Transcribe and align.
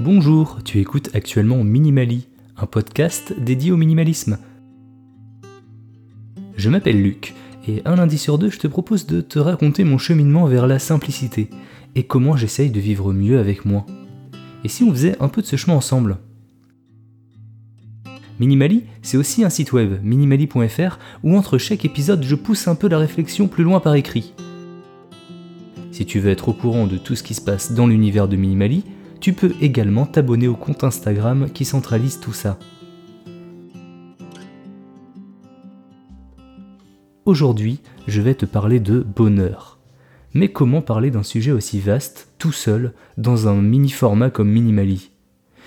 Bonjour, 0.00 0.60
tu 0.64 0.78
écoutes 0.78 1.10
actuellement 1.12 1.62
Minimali, 1.62 2.26
un 2.56 2.64
podcast 2.64 3.34
dédié 3.38 3.70
au 3.70 3.76
minimalisme. 3.76 4.38
Je 6.56 6.70
m'appelle 6.70 7.02
Luc, 7.02 7.34
et 7.68 7.82
un 7.84 7.96
lundi 7.96 8.16
sur 8.16 8.38
deux, 8.38 8.48
je 8.48 8.58
te 8.58 8.66
propose 8.66 9.04
de 9.04 9.20
te 9.20 9.38
raconter 9.38 9.84
mon 9.84 9.98
cheminement 9.98 10.46
vers 10.46 10.66
la 10.66 10.78
simplicité, 10.78 11.50
et 11.96 12.04
comment 12.04 12.34
j'essaye 12.34 12.70
de 12.70 12.80
vivre 12.80 13.12
mieux 13.12 13.38
avec 13.38 13.66
moi. 13.66 13.84
Et 14.64 14.68
si 14.68 14.84
on 14.84 14.90
faisait 14.90 15.20
un 15.20 15.28
peu 15.28 15.42
de 15.42 15.46
ce 15.46 15.56
chemin 15.56 15.76
ensemble? 15.76 16.16
Minimali, 18.38 18.84
c'est 19.02 19.18
aussi 19.18 19.44
un 19.44 19.50
site 19.50 19.74
web, 19.74 20.02
minimali.fr, 20.02 20.98
où 21.24 21.36
entre 21.36 21.58
chaque 21.58 21.84
épisode, 21.84 22.22
je 22.22 22.36
pousse 22.36 22.68
un 22.68 22.74
peu 22.74 22.88
la 22.88 22.96
réflexion 22.96 23.48
plus 23.48 23.64
loin 23.64 23.80
par 23.80 23.96
écrit. 23.96 24.32
Si 25.92 26.06
tu 26.06 26.20
veux 26.20 26.30
être 26.30 26.48
au 26.48 26.54
courant 26.54 26.86
de 26.86 26.96
tout 26.96 27.16
ce 27.16 27.22
qui 27.22 27.34
se 27.34 27.42
passe 27.42 27.72
dans 27.72 27.86
l'univers 27.86 28.28
de 28.28 28.36
Minimali, 28.36 28.82
tu 29.20 29.34
peux 29.34 29.54
également 29.60 30.06
t'abonner 30.06 30.48
au 30.48 30.56
compte 30.56 30.82
Instagram 30.82 31.50
qui 31.52 31.64
centralise 31.64 32.20
tout 32.20 32.32
ça. 32.32 32.58
Aujourd'hui, 37.26 37.80
je 38.08 38.22
vais 38.22 38.34
te 38.34 38.46
parler 38.46 38.80
de 38.80 39.00
bonheur. 39.00 39.78
Mais 40.32 40.48
comment 40.48 40.80
parler 40.80 41.10
d'un 41.10 41.22
sujet 41.22 41.52
aussi 41.52 41.80
vaste, 41.80 42.28
tout 42.38 42.52
seul, 42.52 42.94
dans 43.18 43.46
un 43.46 43.60
mini 43.60 43.90
format 43.90 44.30
comme 44.30 44.50
Minimali? 44.50 45.10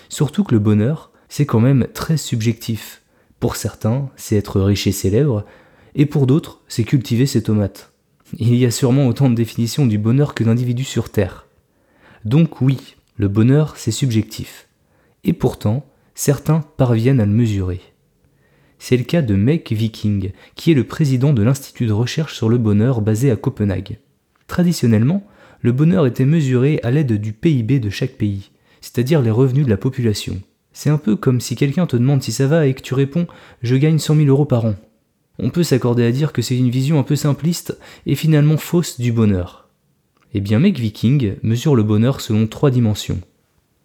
Surtout 0.10 0.44
que 0.44 0.56
le 0.56 0.60
bonheur, 0.60 1.12
c'est 1.30 1.46
quand 1.46 1.60
même 1.60 1.88
très 1.94 2.18
subjectif. 2.18 3.02
Pour 3.40 3.56
certains, 3.56 4.10
c'est 4.16 4.36
être 4.36 4.62
riche 4.62 4.88
et 4.88 4.92
célèbre, 4.92 5.46
et 5.96 6.06
pour 6.06 6.28
d'autres, 6.28 6.62
c'est 6.68 6.86
cultiver 6.86 7.26
ses 7.26 7.44
tomates. 7.44 7.92
Il 8.40 8.56
y 8.56 8.66
a 8.66 8.72
sûrement 8.72 9.08
autant 9.08 9.30
de 9.30 9.36
définitions 9.36 9.86
du 9.86 9.98
bonheur 9.98 10.34
que 10.34 10.44
d'individus 10.44 10.86
sur 10.86 11.10
Terre. 11.10 11.46
Donc 12.26 12.62
oui, 12.62 12.96
le 13.16 13.28
bonheur, 13.28 13.76
c'est 13.78 13.92
subjectif. 13.92 14.68
Et 15.24 15.34
pourtant, 15.34 15.86
certains 16.16 16.62
parviennent 16.78 17.20
à 17.20 17.26
le 17.26 17.32
mesurer. 17.32 17.82
C'est 18.80 18.98
le 18.98 19.04
cas 19.04 19.22
de 19.22 19.36
Meg 19.36 19.72
Viking, 19.72 20.32
qui 20.56 20.72
est 20.72 20.76
le 20.76 20.84
président 20.84 21.32
de 21.32 21.44
l'Institut 21.44 21.86
de 21.86 21.94
recherche 21.94 22.36
sur 22.36 22.50
le 22.50 22.58
bonheur 22.58 23.02
basé 23.02 23.30
à 23.30 23.36
Copenhague. 23.36 24.00
Traditionnellement, 24.48 25.26
le 25.62 25.72
bonheur 25.72 26.06
était 26.06 26.26
mesuré 26.26 26.80
à 26.84 26.92
l'aide 26.92 27.14
du 27.14 27.34
PIB 27.34 27.80
de 27.80 27.90
chaque 27.90 28.18
pays, 28.18 28.50
c'est-à-dire 28.82 29.22
les 29.22 29.32
revenus 29.32 29.66
de 29.66 29.70
la 29.70 29.78
population. 29.78 30.42
C'est 30.74 30.90
un 30.90 30.98
peu 30.98 31.16
comme 31.16 31.40
si 31.40 31.56
quelqu'un 31.56 31.86
te 31.86 31.96
demande 31.96 32.24
si 32.24 32.32
ça 32.32 32.48
va 32.48 32.66
et 32.66 32.74
que 32.74 32.82
tu 32.82 32.96
réponds 32.96 33.28
Je 33.62 33.76
gagne 33.76 34.00
100 34.00 34.16
000 34.16 34.28
euros 34.28 34.46
par 34.46 34.66
an. 34.66 34.76
On 35.40 35.52
peut 35.52 35.64
s'accorder 35.64 36.04
à 36.04 36.12
dire 36.12 36.34
que 36.34 36.42
c'est 36.42 36.58
une 36.58 36.70
vision 36.70 37.00
un 37.00 37.04
peu 37.04 37.16
simpliste 37.16 37.78
et 38.06 38.16
finalement 38.16 38.58
fausse 38.58 39.00
du 39.00 39.12
bonheur. 39.12 39.63
Eh 40.36 40.42
bien, 40.42 40.58
Meg 40.58 40.80
Viking 40.80 41.36
mesure 41.44 41.76
le 41.76 41.84
bonheur 41.84 42.20
selon 42.20 42.48
trois 42.48 42.72
dimensions. 42.72 43.22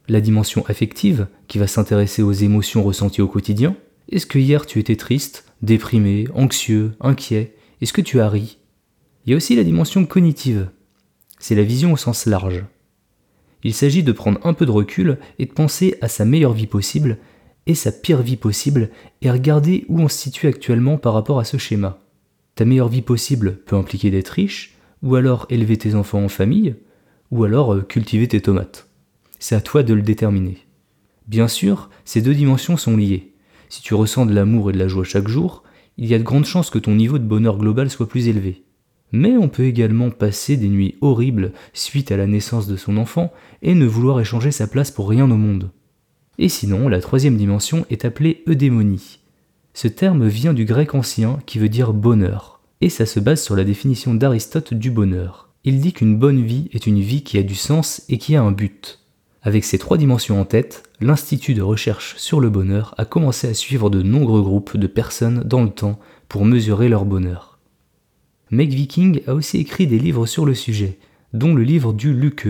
La 0.09 0.23
dimension 0.23 0.65
affective, 0.67 1.27
qui 1.47 1.59
va 1.59 1.67
s'intéresser 1.67 2.23
aux 2.23 2.33
émotions 2.33 2.83
ressenties 2.83 3.21
au 3.21 3.29
quotidien. 3.29 3.77
Est-ce 4.11 4.25
que 4.25 4.39
hier 4.39 4.65
tu 4.65 4.79
étais 4.79 4.97
triste, 4.97 5.45
déprimé, 5.61 6.27
anxieux, 6.35 6.93
inquiet? 7.01 7.55
Est-ce 7.83 7.93
que 7.93 8.01
tu 8.01 8.21
as 8.21 8.31
ri? 8.31 8.57
Il 9.27 9.31
y 9.31 9.35
a 9.35 9.37
aussi 9.37 9.57
la 9.57 9.65
dimension 9.65 10.07
cognitive. 10.07 10.71
C'est 11.39 11.55
la 11.55 11.63
vision 11.63 11.93
au 11.93 11.99
sens 11.99 12.25
large. 12.25 12.65
Il 13.63 13.75
s'agit 13.75 14.03
de 14.03 14.13
prendre 14.13 14.41
un 14.43 14.55
peu 14.55 14.65
de 14.65 14.71
recul 14.71 15.19
et 15.39 15.45
de 15.45 15.53
penser 15.53 15.99
à 16.01 16.09
sa 16.09 16.25
meilleure 16.25 16.55
vie 16.55 16.67
possible 16.67 17.19
et 17.67 17.75
sa 17.75 17.93
pire 17.93 18.23
vie 18.23 18.37
possible 18.37 18.89
et 19.21 19.31
regarder 19.31 19.85
où 19.89 20.01
on 20.01 20.09
se 20.09 20.17
situe 20.17 20.47
actuellement 20.47 20.97
par 20.97 21.13
rapport 21.13 21.41
à 21.41 21.45
ce 21.45 21.59
schéma. 21.59 22.01
Ta 22.55 22.65
meilleure 22.65 22.89
vie 22.89 23.03
possible 23.03 23.59
peut 23.67 23.77
impliquer 23.77 24.11
d'être 24.11 24.31
riche, 24.31 24.78
ou 25.03 25.15
alors 25.15 25.47
élever 25.51 25.77
tes 25.77 25.95
enfants 25.95 26.25
en 26.25 26.29
famille, 26.29 26.77
ou 27.31 27.45
alors 27.45 27.75
euh, 27.75 27.83
cultiver 27.83 28.29
tes 28.29 28.41
tomates. 28.41 28.89
C'est 29.39 29.55
à 29.55 29.61
toi 29.61 29.83
de 29.83 29.95
le 29.95 30.03
déterminer. 30.03 30.59
Bien 31.27 31.49
sûr, 31.49 31.91
ces 32.05 32.23
deux 32.23 32.35
dimensions 32.35 32.77
sont 32.77 32.97
liées. 32.97 33.35
Si 33.69 33.83
tu 33.83 33.95
ressens 33.95 34.27
de 34.27 34.35
l'amour 34.35 34.71
et 34.71 34.73
de 34.73 34.79
la 34.79 34.89
joie 34.89 35.05
chaque 35.05 35.29
jour, 35.29 35.63
il 35.99 36.07
y 36.07 36.15
a 36.15 36.19
de 36.19 36.25
grandes 36.25 36.47
chances 36.47 36.71
que 36.71 36.79
ton 36.79 36.95
niveau 36.95 37.19
de 37.19 37.25
bonheur 37.25 37.59
global 37.59 37.91
soit 37.91 38.09
plus 38.09 38.29
élevé. 38.29 38.65
Mais 39.13 39.37
on 39.37 39.49
peut 39.49 39.65
également 39.65 40.11
passer 40.11 40.57
des 40.57 40.69
nuits 40.69 40.97
horribles 41.01 41.53
suite 41.73 42.13
à 42.13 42.17
la 42.17 42.27
naissance 42.27 42.67
de 42.67 42.77
son 42.77 42.97
enfant 42.97 43.33
et 43.63 43.75
ne 43.75 43.87
vouloir 43.87 44.21
échanger 44.21 44.51
sa 44.51 44.67
place 44.67 44.91
pour 44.91 45.09
rien 45.09 45.31
au 45.31 45.37
monde. 45.37 45.71
Et 46.39 46.49
sinon, 46.49 46.89
la 46.89 47.01
troisième 47.01 47.37
dimension 47.37 47.85
est 47.91 48.05
appelée 48.05 48.43
eudémonie. 48.47 49.21
Ce 49.75 49.89
terme 49.89 50.27
vient 50.27 50.55
du 50.55 50.65
grec 50.65 50.95
ancien 50.95 51.41
qui 51.47 51.59
veut 51.59 51.69
dire 51.69 51.93
bonheur, 51.93 52.58
et 52.81 52.89
ça 52.89 53.07
se 53.07 53.21
base 53.21 53.43
sur 53.43 53.57
la 53.57 53.65
définition 53.65 54.15
d'Aristote 54.15 54.75
du 54.75 54.91
bonheur. 54.91 55.49
Il 55.65 55.81
dit 55.81 55.93
qu'une 55.93 56.19
bonne 56.19 56.43
vie 56.43 56.69
est 56.73 56.87
une 56.87 57.01
vie 57.01 57.23
qui 57.23 57.39
a 57.39 57.43
du 57.43 57.55
sens 57.55 58.03
et 58.09 58.19
qui 58.19 58.37
a 58.37 58.43
un 58.43 58.53
but. 58.53 59.01
Avec 59.43 59.65
ces 59.65 59.79
trois 59.79 59.99
dimensions 59.99 60.41
en 60.41 60.45
tête, 60.45 60.83
l'Institut 61.01 61.55
de 61.55 61.63
recherche 61.63 62.17
sur 62.17 62.41
le 62.41 62.51
bonheur 62.51 62.95
a 62.99 63.05
commencé 63.05 63.49
à 63.49 63.55
suivre 63.55 63.91
de 63.91 64.03
nombreux 64.03 64.43
groupes 64.43 64.77
de 64.77 64.87
personnes 64.87 65.43
dans 65.45 65.63
le 65.63 65.71
temps 65.71 65.99
pour 66.29 66.45
mesurer 66.45 66.89
leur 66.89 67.05
bonheur. 67.05 67.59
Meg 68.51 68.73
Viking 68.73 69.21
a 69.27 69.35
aussi 69.35 69.59
écrit 69.59 69.87
des 69.87 69.99
livres 69.99 70.27
sur 70.27 70.47
le 70.47 70.55
sujet, 70.55 70.99
dont 71.33 71.55
le 71.55 71.63
livre 71.63 71.93
du 71.93 72.13
Luque, 72.13 72.49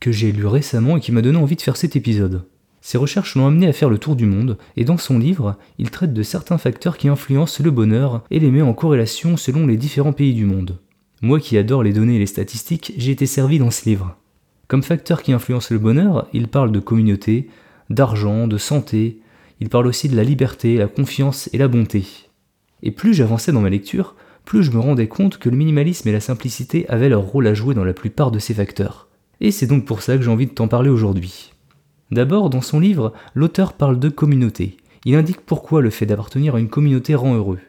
que 0.00 0.12
j'ai 0.12 0.32
lu 0.32 0.46
récemment 0.46 0.96
et 0.96 1.00
qui 1.00 1.12
m'a 1.12 1.22
donné 1.22 1.38
envie 1.38 1.56
de 1.56 1.62
faire 1.62 1.76
cet 1.76 1.96
épisode. 1.96 2.44
Ses 2.80 2.98
recherches 2.98 3.34
l'ont 3.34 3.46
amené 3.46 3.66
à 3.66 3.72
faire 3.72 3.90
le 3.90 3.98
tour 3.98 4.16
du 4.16 4.26
monde, 4.26 4.56
et 4.76 4.84
dans 4.84 4.98
son 4.98 5.18
livre, 5.18 5.56
il 5.78 5.90
traite 5.90 6.12
de 6.12 6.22
certains 6.22 6.58
facteurs 6.58 6.96
qui 6.96 7.08
influencent 7.08 7.62
le 7.62 7.70
bonheur 7.70 8.24
et 8.30 8.38
les 8.38 8.50
met 8.50 8.62
en 8.62 8.72
corrélation 8.72 9.36
selon 9.36 9.66
les 9.66 9.76
différents 9.76 10.12
pays 10.12 10.34
du 10.34 10.46
monde. 10.46 10.78
Moi 11.20 11.40
qui 11.40 11.58
adore 11.58 11.82
les 11.82 11.92
données 11.92 12.16
et 12.16 12.20
les 12.20 12.26
statistiques, 12.26 12.92
j'ai 12.96 13.10
été 13.10 13.26
servi 13.26 13.58
dans 13.58 13.72
ce 13.72 13.88
livre. 13.88 14.16
Comme 14.68 14.82
facteurs 14.82 15.22
qui 15.22 15.32
influencent 15.32 15.74
le 15.74 15.80
bonheur, 15.80 16.28
il 16.32 16.46
parle 16.46 16.70
de 16.70 16.78
communauté, 16.78 17.48
d'argent, 17.90 18.46
de 18.46 18.58
santé, 18.58 19.18
il 19.60 19.68
parle 19.68 19.86
aussi 19.86 20.08
de 20.08 20.16
la 20.16 20.22
liberté, 20.22 20.76
la 20.76 20.86
confiance 20.86 21.50
et 21.52 21.58
la 21.58 21.68
bonté. 21.68 22.04
Et 22.82 22.92
plus 22.92 23.14
j'avançais 23.14 23.50
dans 23.50 23.60
ma 23.60 23.70
lecture, 23.70 24.14
plus 24.44 24.62
je 24.62 24.70
me 24.70 24.78
rendais 24.78 25.08
compte 25.08 25.38
que 25.38 25.48
le 25.48 25.56
minimalisme 25.56 26.08
et 26.08 26.12
la 26.12 26.20
simplicité 26.20 26.88
avaient 26.88 27.08
leur 27.08 27.22
rôle 27.22 27.46
à 27.48 27.54
jouer 27.54 27.74
dans 27.74 27.84
la 27.84 27.92
plupart 27.92 28.30
de 28.30 28.38
ces 28.38 28.54
facteurs. 28.54 29.08
Et 29.40 29.50
c'est 29.50 29.66
donc 29.66 29.84
pour 29.84 30.02
ça 30.02 30.16
que 30.16 30.22
j'ai 30.22 30.30
envie 30.30 30.46
de 30.46 30.52
t'en 30.52 30.68
parler 30.68 30.90
aujourd'hui. 30.90 31.52
D'abord, 32.10 32.50
dans 32.50 32.62
son 32.62 32.80
livre, 32.80 33.12
l'auteur 33.34 33.74
parle 33.74 33.98
de 33.98 34.08
communauté. 34.08 34.76
Il 35.04 35.14
indique 35.14 35.40
pourquoi 35.40 35.82
le 35.82 35.90
fait 35.90 36.06
d'appartenir 36.06 36.54
à 36.54 36.60
une 36.60 36.68
communauté 36.68 37.14
rend 37.14 37.34
heureux. 37.34 37.60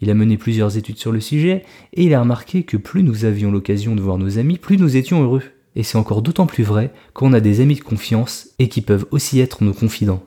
Il 0.00 0.10
a 0.10 0.14
mené 0.14 0.36
plusieurs 0.36 0.76
études 0.76 0.98
sur 0.98 1.12
le 1.12 1.20
sujet 1.20 1.64
et 1.92 2.04
il 2.04 2.14
a 2.14 2.20
remarqué 2.20 2.64
que 2.64 2.76
plus 2.76 3.02
nous 3.02 3.24
avions 3.24 3.52
l'occasion 3.52 3.94
de 3.94 4.00
voir 4.00 4.18
nos 4.18 4.38
amis, 4.38 4.58
plus 4.58 4.76
nous 4.76 4.96
étions 4.96 5.22
heureux. 5.22 5.42
Et 5.76 5.82
c'est 5.82 5.98
encore 5.98 6.22
d'autant 6.22 6.46
plus 6.46 6.64
vrai 6.64 6.92
quand 7.12 7.26
on 7.26 7.32
a 7.32 7.40
des 7.40 7.60
amis 7.60 7.76
de 7.76 7.80
confiance 7.80 8.50
et 8.58 8.68
qui 8.68 8.80
peuvent 8.80 9.06
aussi 9.10 9.40
être 9.40 9.64
nos 9.64 9.72
confidents. 9.72 10.22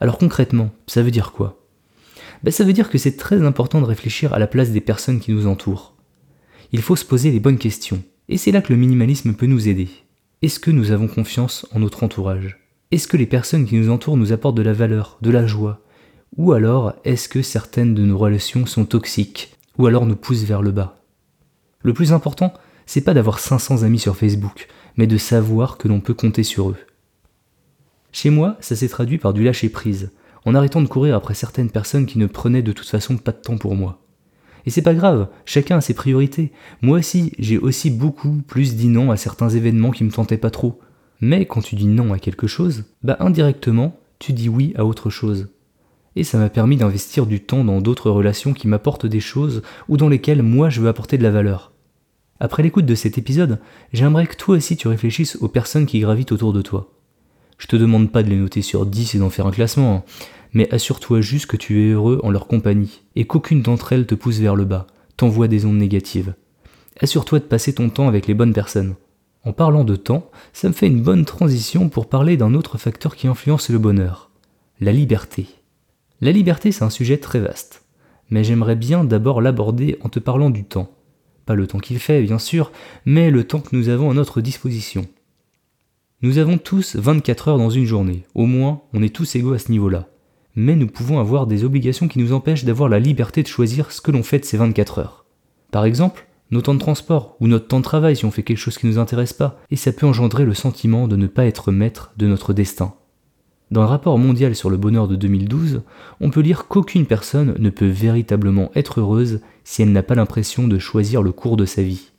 Alors 0.00 0.18
concrètement, 0.18 0.70
ça 0.86 1.02
veut 1.02 1.10
dire 1.10 1.32
quoi? 1.32 1.60
Ben, 2.42 2.50
ça 2.50 2.64
veut 2.64 2.72
dire 2.72 2.90
que 2.90 2.98
c'est 2.98 3.16
très 3.16 3.42
important 3.42 3.80
de 3.80 3.86
réfléchir 3.86 4.32
à 4.32 4.38
la 4.38 4.46
place 4.46 4.70
des 4.70 4.80
personnes 4.80 5.20
qui 5.20 5.32
nous 5.32 5.46
entourent. 5.46 5.94
Il 6.72 6.80
faut 6.80 6.96
se 6.96 7.04
poser 7.04 7.30
les 7.30 7.40
bonnes 7.40 7.58
questions, 7.58 8.02
et 8.28 8.38
c'est 8.38 8.52
là 8.52 8.62
que 8.62 8.72
le 8.72 8.78
minimalisme 8.78 9.34
peut 9.34 9.46
nous 9.46 9.68
aider. 9.68 9.88
Est-ce 10.42 10.58
que 10.58 10.70
nous 10.70 10.90
avons 10.90 11.06
confiance 11.06 11.66
en 11.74 11.80
notre 11.80 12.02
entourage? 12.02 12.58
Est-ce 12.92 13.06
que 13.06 13.18
les 13.18 13.26
personnes 13.26 13.66
qui 13.66 13.76
nous 13.76 13.90
entourent 13.90 14.16
nous 14.16 14.32
apportent 14.32 14.56
de 14.56 14.62
la 14.62 14.72
valeur, 14.72 15.18
de 15.20 15.30
la 15.30 15.46
joie? 15.46 15.82
Ou 16.38 16.52
alors 16.52 16.94
est-ce 17.04 17.28
que 17.28 17.42
certaines 17.42 17.92
de 17.92 18.06
nos 18.06 18.16
relations 18.16 18.64
sont 18.64 18.86
toxiques, 18.86 19.54
ou 19.76 19.86
alors 19.86 20.06
nous 20.06 20.16
poussent 20.16 20.44
vers 20.44 20.62
le 20.62 20.70
bas? 20.70 21.04
Le 21.82 21.92
plus 21.92 22.14
important, 22.14 22.54
c'est 22.86 23.02
pas 23.02 23.12
d'avoir 23.12 23.38
500 23.38 23.82
amis 23.82 23.98
sur 23.98 24.16
Facebook, 24.16 24.66
mais 24.96 25.06
de 25.06 25.18
savoir 25.18 25.76
que 25.76 25.88
l'on 25.88 26.00
peut 26.00 26.14
compter 26.14 26.42
sur 26.42 26.70
eux. 26.70 26.78
Chez 28.10 28.30
moi, 28.30 28.56
ça 28.60 28.76
s'est 28.76 28.88
traduit 28.88 29.18
par 29.18 29.34
du 29.34 29.44
lâcher 29.44 29.68
prise, 29.68 30.10
en 30.46 30.54
arrêtant 30.54 30.80
de 30.80 30.88
courir 30.88 31.16
après 31.16 31.34
certaines 31.34 31.70
personnes 31.70 32.06
qui 32.06 32.18
ne 32.18 32.24
prenaient 32.24 32.62
de 32.62 32.72
toute 32.72 32.88
façon 32.88 33.18
pas 33.18 33.32
de 33.32 33.42
temps 33.42 33.58
pour 33.58 33.76
moi. 33.76 34.00
Et 34.66 34.70
c'est 34.70 34.82
pas 34.82 34.94
grave, 34.94 35.28
chacun 35.44 35.78
a 35.78 35.80
ses 35.80 35.94
priorités. 35.94 36.52
Moi 36.82 36.98
aussi, 36.98 37.32
j'ai 37.38 37.58
aussi 37.58 37.90
beaucoup 37.90 38.42
plus 38.46 38.76
dit 38.76 38.88
non 38.88 39.10
à 39.10 39.16
certains 39.16 39.48
événements 39.48 39.90
qui 39.90 40.04
me 40.04 40.10
tentaient 40.10 40.36
pas 40.36 40.50
trop. 40.50 40.80
Mais 41.20 41.46
quand 41.46 41.60
tu 41.60 41.76
dis 41.76 41.86
non 41.86 42.12
à 42.12 42.18
quelque 42.18 42.46
chose, 42.46 42.84
bah 43.02 43.16
indirectement, 43.20 43.98
tu 44.18 44.32
dis 44.32 44.48
oui 44.48 44.72
à 44.76 44.84
autre 44.84 45.10
chose. 45.10 45.48
Et 46.16 46.24
ça 46.24 46.38
m'a 46.38 46.48
permis 46.48 46.76
d'investir 46.76 47.26
du 47.26 47.40
temps 47.40 47.64
dans 47.64 47.80
d'autres 47.80 48.10
relations 48.10 48.52
qui 48.52 48.68
m'apportent 48.68 49.06
des 49.06 49.20
choses 49.20 49.62
ou 49.88 49.96
dans 49.96 50.08
lesquelles 50.08 50.42
moi 50.42 50.70
je 50.70 50.80
veux 50.80 50.88
apporter 50.88 51.18
de 51.18 51.22
la 51.22 51.30
valeur. 51.30 51.72
Après 52.40 52.62
l'écoute 52.62 52.86
de 52.86 52.94
cet 52.94 53.18
épisode, 53.18 53.60
j'aimerais 53.92 54.26
que 54.26 54.36
toi 54.36 54.56
aussi 54.56 54.76
tu 54.76 54.88
réfléchisses 54.88 55.36
aux 55.36 55.48
personnes 55.48 55.86
qui 55.86 56.00
gravitent 56.00 56.32
autour 56.32 56.52
de 56.52 56.62
toi. 56.62 56.90
Je 57.60 57.66
te 57.66 57.76
demande 57.76 58.10
pas 58.10 58.22
de 58.22 58.30
les 58.30 58.36
noter 58.36 58.62
sur 58.62 58.86
10 58.86 59.14
et 59.14 59.18
d'en 59.18 59.28
faire 59.28 59.46
un 59.46 59.50
classement, 59.50 59.96
hein. 59.96 60.02
mais 60.54 60.72
assure-toi 60.72 61.20
juste 61.20 61.44
que 61.44 61.58
tu 61.58 61.82
es 61.82 61.90
heureux 61.90 62.18
en 62.22 62.30
leur 62.30 62.46
compagnie 62.46 63.02
et 63.16 63.26
qu'aucune 63.26 63.60
d'entre 63.60 63.92
elles 63.92 64.06
te 64.06 64.14
pousse 64.14 64.38
vers 64.38 64.56
le 64.56 64.64
bas, 64.64 64.86
t'envoie 65.18 65.46
des 65.46 65.66
ondes 65.66 65.76
négatives. 65.76 66.32
Assure-toi 67.00 67.38
de 67.38 67.44
passer 67.44 67.74
ton 67.74 67.90
temps 67.90 68.08
avec 68.08 68.26
les 68.26 68.32
bonnes 68.32 68.54
personnes. 68.54 68.94
En 69.44 69.52
parlant 69.52 69.84
de 69.84 69.94
temps, 69.94 70.30
ça 70.54 70.68
me 70.68 70.72
fait 70.72 70.86
une 70.86 71.02
bonne 71.02 71.26
transition 71.26 71.90
pour 71.90 72.08
parler 72.08 72.38
d'un 72.38 72.54
autre 72.54 72.78
facteur 72.78 73.14
qui 73.14 73.28
influence 73.28 73.68
le 73.68 73.78
bonheur, 73.78 74.30
la 74.80 74.92
liberté. 74.92 75.46
La 76.22 76.32
liberté, 76.32 76.72
c'est 76.72 76.84
un 76.84 76.90
sujet 76.90 77.18
très 77.18 77.40
vaste, 77.40 77.84
mais 78.30 78.42
j'aimerais 78.42 78.76
bien 78.76 79.04
d'abord 79.04 79.42
l'aborder 79.42 79.98
en 80.00 80.08
te 80.08 80.18
parlant 80.18 80.48
du 80.48 80.64
temps. 80.64 80.90
Pas 81.44 81.54
le 81.54 81.66
temps 81.66 81.78
qu'il 81.78 81.98
fait, 81.98 82.22
bien 82.22 82.38
sûr, 82.38 82.72
mais 83.04 83.30
le 83.30 83.44
temps 83.44 83.60
que 83.60 83.76
nous 83.76 83.90
avons 83.90 84.10
à 84.10 84.14
notre 84.14 84.40
disposition. 84.40 85.06
Nous 86.22 86.36
avons 86.36 86.58
tous 86.58 86.96
24 86.96 87.48
heures 87.48 87.56
dans 87.56 87.70
une 87.70 87.86
journée, 87.86 88.26
au 88.34 88.44
moins 88.44 88.82
on 88.92 89.02
est 89.02 89.14
tous 89.14 89.36
égaux 89.36 89.54
à 89.54 89.58
ce 89.58 89.72
niveau-là. 89.72 90.10
Mais 90.54 90.76
nous 90.76 90.86
pouvons 90.86 91.18
avoir 91.18 91.46
des 91.46 91.64
obligations 91.64 92.08
qui 92.08 92.18
nous 92.18 92.34
empêchent 92.34 92.66
d'avoir 92.66 92.90
la 92.90 92.98
liberté 92.98 93.42
de 93.42 93.48
choisir 93.48 93.90
ce 93.90 94.02
que 94.02 94.10
l'on 94.10 94.22
fait 94.22 94.38
de 94.38 94.44
ces 94.44 94.58
24 94.58 94.98
heures. 94.98 95.24
Par 95.70 95.86
exemple, 95.86 96.26
nos 96.50 96.60
temps 96.60 96.74
de 96.74 96.78
transport 96.78 97.38
ou 97.40 97.46
notre 97.46 97.68
temps 97.68 97.78
de 97.78 97.84
travail 97.84 98.16
si 98.16 98.26
on 98.26 98.30
fait 98.30 98.42
quelque 98.42 98.58
chose 98.58 98.76
qui 98.76 98.84
ne 98.84 98.92
nous 98.92 98.98
intéresse 98.98 99.32
pas, 99.32 99.58
et 99.70 99.76
ça 99.76 99.92
peut 99.92 100.04
engendrer 100.04 100.44
le 100.44 100.52
sentiment 100.52 101.08
de 101.08 101.16
ne 101.16 101.26
pas 101.26 101.46
être 101.46 101.72
maître 101.72 102.12
de 102.18 102.26
notre 102.26 102.52
destin. 102.52 102.92
Dans 103.70 103.80
le 103.80 103.88
rapport 103.88 104.18
mondial 104.18 104.54
sur 104.54 104.68
le 104.68 104.76
bonheur 104.76 105.08
de 105.08 105.16
2012, 105.16 105.80
on 106.20 106.28
peut 106.28 106.40
lire 106.40 106.68
qu'aucune 106.68 107.06
personne 107.06 107.54
ne 107.58 107.70
peut 107.70 107.88
véritablement 107.88 108.70
être 108.74 109.00
heureuse 109.00 109.40
si 109.64 109.80
elle 109.80 109.92
n'a 109.92 110.02
pas 110.02 110.16
l'impression 110.16 110.68
de 110.68 110.78
choisir 110.78 111.22
le 111.22 111.32
cours 111.32 111.56
de 111.56 111.64
sa 111.64 111.82
vie. 111.82 112.10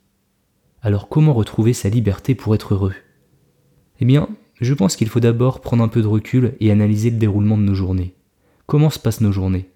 Alors 0.82 1.08
comment 1.08 1.34
retrouver 1.34 1.72
sa 1.72 1.88
liberté 1.88 2.34
pour 2.34 2.56
être 2.56 2.74
heureux? 2.74 2.94
Eh 4.00 4.04
bien, 4.04 4.28
je 4.60 4.74
pense 4.74 4.96
qu'il 4.96 5.08
faut 5.08 5.20
d'abord 5.20 5.60
prendre 5.60 5.82
un 5.82 5.88
peu 5.88 6.02
de 6.02 6.06
recul 6.06 6.54
et 6.60 6.70
analyser 6.70 7.10
le 7.10 7.16
déroulement 7.16 7.58
de 7.58 7.62
nos 7.62 7.74
journées. 7.74 8.14
Comment 8.66 8.90
se 8.90 8.98
passent 8.98 9.20
nos 9.20 9.32
journées? 9.32 9.68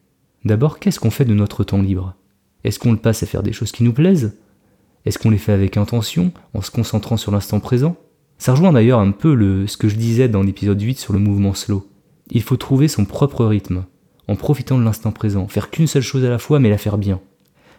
D'abord, 0.44 0.78
qu'est-ce 0.78 1.00
qu'on 1.00 1.10
fait 1.10 1.24
de 1.24 1.34
notre 1.34 1.64
temps 1.64 1.82
libre? 1.82 2.14
Est-ce 2.64 2.78
qu'on 2.78 2.92
le 2.92 2.98
passe 2.98 3.22
à 3.22 3.26
faire 3.26 3.42
des 3.42 3.52
choses 3.52 3.72
qui 3.72 3.84
nous 3.84 3.92
plaisent? 3.92 4.36
Est-ce 5.04 5.18
qu'on 5.18 5.30
les 5.30 5.38
fait 5.38 5.52
avec 5.52 5.76
intention, 5.76 6.32
en 6.54 6.62
se 6.62 6.70
concentrant 6.70 7.16
sur 7.16 7.32
l'instant 7.32 7.60
présent? 7.60 7.96
Ça 8.38 8.52
rejoint 8.52 8.72
d'ailleurs 8.72 9.00
un 9.00 9.12
peu 9.12 9.66
ce 9.66 9.76
que 9.76 9.88
je 9.88 9.96
disais 9.96 10.28
dans 10.28 10.42
l'épisode 10.42 10.80
8 10.80 10.98
sur 10.98 11.12
le 11.12 11.18
mouvement 11.18 11.54
slow. 11.54 11.88
Il 12.30 12.42
faut 12.42 12.56
trouver 12.56 12.88
son 12.88 13.04
propre 13.04 13.44
rythme, 13.44 13.84
en 14.28 14.36
profitant 14.36 14.78
de 14.78 14.84
l'instant 14.84 15.12
présent, 15.12 15.48
faire 15.48 15.70
qu'une 15.70 15.86
seule 15.86 16.02
chose 16.02 16.24
à 16.24 16.30
la 16.30 16.38
fois 16.38 16.58
mais 16.58 16.70
la 16.70 16.78
faire 16.78 16.98
bien. 16.98 17.20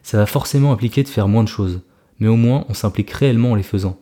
Ça 0.03 0.17
va 0.17 0.25
forcément 0.25 0.71
impliquer 0.71 1.03
de 1.03 1.09
faire 1.09 1.27
moins 1.27 1.43
de 1.43 1.49
choses, 1.49 1.81
mais 2.19 2.27
au 2.27 2.37
moins 2.37 2.65
on 2.69 2.73
s'implique 2.73 3.11
réellement 3.11 3.51
en 3.51 3.55
les 3.55 3.63
faisant. 3.63 3.99